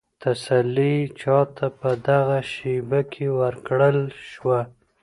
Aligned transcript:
تسلي 0.23 0.95
چا 1.21 1.39
ته 1.55 1.65
په 1.79 1.89
دغه 2.07 2.37
شېبه 2.51 3.01
کې 3.13 3.25
ورکړل 3.41 3.97
شوه؟ 4.31 4.59